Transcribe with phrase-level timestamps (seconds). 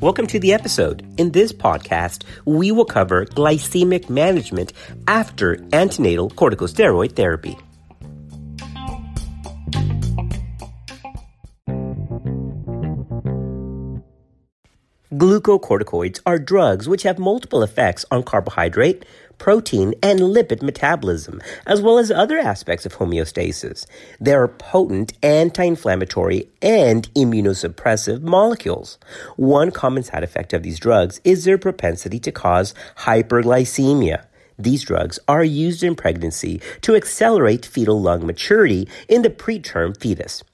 [0.00, 1.06] Welcome to the episode.
[1.18, 4.72] In this podcast, we will cover glycemic management
[5.06, 7.58] after antenatal corticosteroid therapy.
[15.40, 19.04] Glucocorticoids are drugs which have multiple effects on carbohydrate,
[19.36, 23.84] protein, and lipid metabolism, as well as other aspects of homeostasis.
[24.20, 28.96] They are potent anti-inflammatory and immunosuppressive molecules.
[29.34, 34.26] One common side effect of these drugs is their propensity to cause hyperglycemia.
[34.56, 40.44] These drugs are used in pregnancy to accelerate fetal lung maturity in the preterm fetus.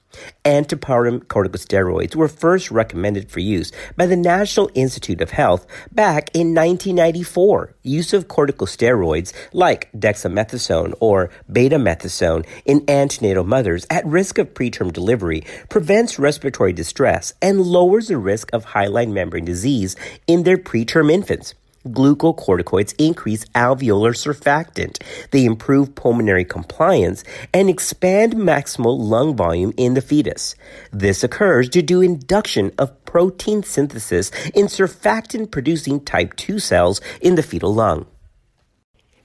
[0.45, 6.53] Antepartum corticosteroids were first recommended for use by the National Institute of Health back in
[6.55, 7.75] 1994.
[7.83, 15.43] Use of corticosteroids like dexamethasone or betamethasone in antenatal mothers at risk of preterm delivery
[15.69, 19.95] prevents respiratory distress and lowers the risk of hyaline membrane disease
[20.27, 21.53] in their preterm infants.
[21.87, 25.01] Glucocorticoids increase alveolar surfactant.
[25.31, 30.55] They improve pulmonary compliance and expand maximal lung volume in the fetus.
[30.91, 37.35] This occurs due to induction of protein synthesis in surfactant producing type 2 cells in
[37.35, 38.05] the fetal lung.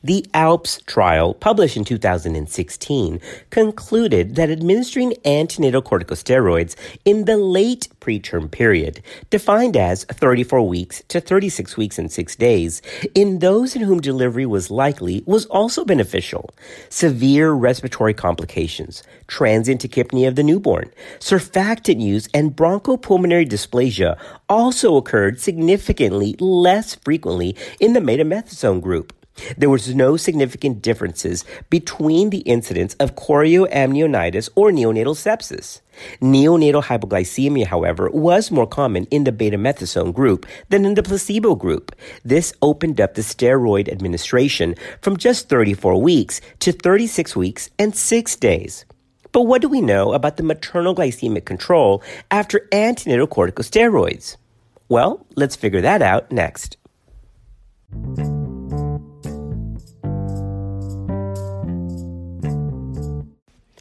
[0.06, 8.48] The ALPS trial, published in 2016, concluded that administering antenatal corticosteroids in the late preterm
[8.48, 12.82] period, defined as 34 weeks to 36 weeks and 6 days,
[13.16, 16.50] in those in whom delivery was likely, was also beneficial.
[16.88, 24.16] Severe respiratory complications, transient tachypnea of the newborn, surfactant use, and bronchopulmonary dysplasia
[24.48, 29.12] also occurred significantly less frequently in the betamethasone group.
[29.56, 35.80] There was no significant differences between the incidence of chorioamnionitis or neonatal sepsis.
[36.20, 41.94] Neonatal hypoglycemia, however, was more common in the betamethasone group than in the placebo group.
[42.24, 48.36] This opened up the steroid administration from just 34 weeks to 36 weeks and 6
[48.36, 48.84] days.
[49.32, 54.36] But what do we know about the maternal glycemic control after antenatal corticosteroids?
[54.88, 56.76] Well, let's figure that out next.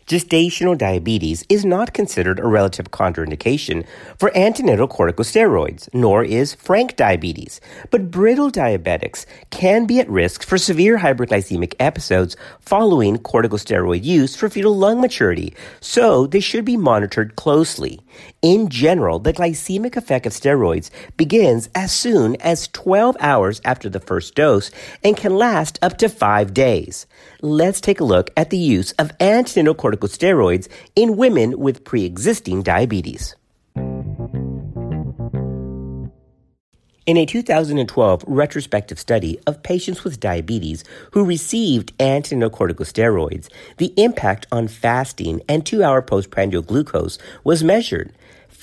[0.08, 3.84] Gestational diabetes is not considered a relative contraindication
[4.20, 7.60] for antenatal corticosteroids, nor is frank diabetes.
[7.90, 14.48] But brittle diabetics can be at risk for severe hyperglycemic episodes following corticosteroid use for
[14.48, 18.00] fetal lung maturity, so they should be monitored closely.
[18.44, 24.00] In general, the glycemic effect of steroids begins as soon as 12 hours after the
[24.00, 24.70] first dose
[25.04, 27.08] and can last up to five days.
[27.42, 29.95] Let's take a look at the use of antenatal corticosteroids
[30.96, 33.36] in women with pre-existing diabetes.
[37.06, 43.48] In a 2012 retrospective study of patients with diabetes who received antenatal corticosteroids,
[43.78, 48.12] the impact on fasting and two hour postprandial glucose was measured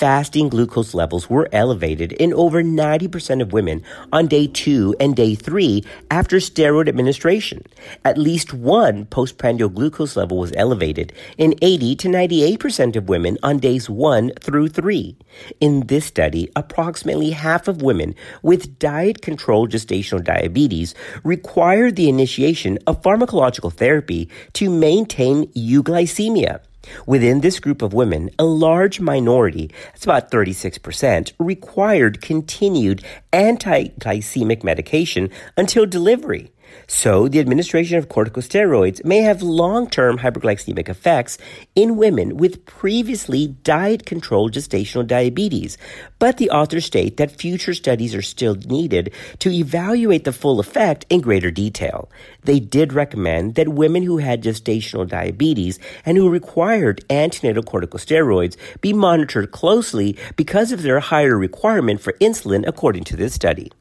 [0.03, 3.81] fasting glucose levels were elevated in over 90% of women
[4.13, 7.63] on day two and day three after steroid administration.
[8.05, 13.61] At least one postprandial glucose level was elevated in 80 to 98% of women on
[13.61, 15.17] days one through three.
[15.61, 22.77] In this study, approximately half of women with diet controlled gestational diabetes required the initiation
[22.89, 26.59] of pharmacological therapy to maintain euglycemia.
[27.07, 35.31] Within this group of women, a large minority, that's about 36%, required continued anti-glycemic medication
[35.57, 36.53] until delivery.
[36.87, 41.39] So, the administration of corticosteroids may have long term hyperglycemic effects
[41.75, 45.79] in women with previously diet controlled gestational diabetes.
[46.19, 51.07] But the authors state that future studies are still needed to evaluate the full effect
[51.09, 52.11] in greater detail.
[52.45, 58.93] They did recommend that women who had gestational diabetes and who required antenatal corticosteroids be
[58.93, 63.73] monitored closely because of their higher requirement for insulin, according to this study.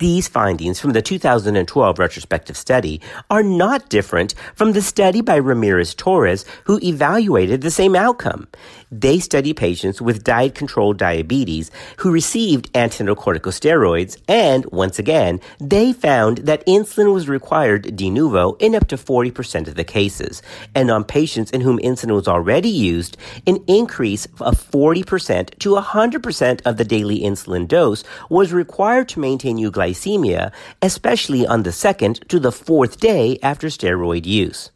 [0.00, 5.94] These findings from the 2012 retrospective study are not different from the study by Ramirez
[5.94, 8.48] Torres who evaluated the same outcome.
[8.90, 15.92] They studied patients with diet controlled diabetes who received antenatal corticosteroids and once again, they
[15.92, 20.40] found that insulin was required de novo in up to 40% of the cases.
[20.74, 26.60] And on patients in whom insulin was already used, an increase of 40% to 100%
[26.64, 30.52] of the daily insulin dose was required to maintain euglycemia glycemia,
[30.82, 34.70] especially on the second to the fourth day after steroid use.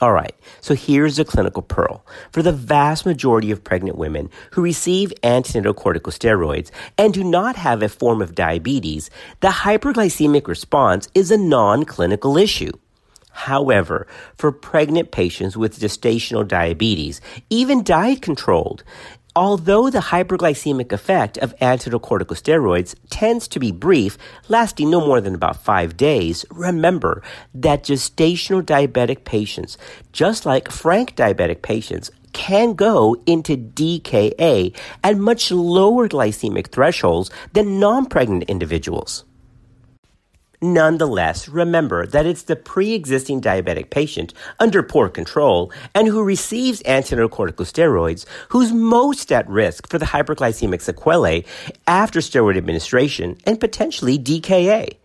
[0.00, 2.06] All right, so here's a clinical pearl.
[2.32, 7.82] For the vast majority of pregnant women who receive antenatal corticosteroids and do not have
[7.82, 12.72] a form of diabetes, the hyperglycemic response is a non clinical issue.
[13.32, 14.06] However,
[14.36, 18.82] for pregnant patients with gestational diabetes, even diet controlled,
[19.36, 24.18] Although the hyperglycemic effect of anticorticosteroids tends to be brief,
[24.48, 27.22] lasting no more than about five days, remember
[27.54, 29.78] that gestational diabetic patients,
[30.12, 37.78] just like frank diabetic patients, can go into DKA at much lower glycemic thresholds than
[37.78, 39.24] non pregnant individuals.
[40.62, 48.26] Nonetheless, remember that it's the pre-existing diabetic patient under poor control and who receives anticorticosteroids
[48.50, 51.46] who's most at risk for the hyperglycemic sequelae
[51.86, 54.99] after steroid administration and potentially DKA.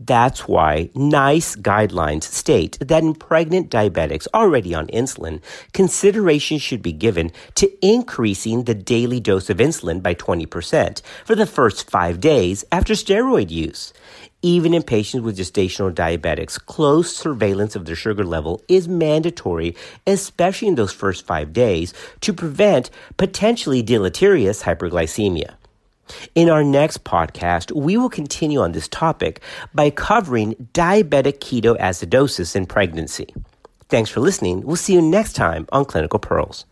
[0.00, 5.40] That's why NICE guidelines state that in pregnant diabetics already on insulin,
[5.72, 11.46] consideration should be given to increasing the daily dose of insulin by 20% for the
[11.46, 13.92] first five days after steroid use.
[14.42, 19.76] Even in patients with gestational diabetics, close surveillance of their sugar level is mandatory,
[20.08, 25.54] especially in those first five days, to prevent potentially deleterious hyperglycemia.
[26.34, 29.40] In our next podcast, we will continue on this topic
[29.74, 33.34] by covering diabetic ketoacidosis in pregnancy.
[33.88, 34.62] Thanks for listening.
[34.62, 36.64] We'll see you next time on Clinical Pearls.